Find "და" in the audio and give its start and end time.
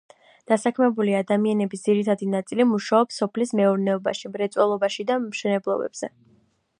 5.13-5.23